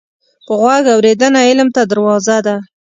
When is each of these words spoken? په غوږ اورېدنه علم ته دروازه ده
په 0.45 0.53
غوږ 0.59 0.83
اورېدنه 0.95 1.39
علم 1.47 1.69
ته 1.75 1.81
دروازه 1.91 2.37
ده 2.45 2.55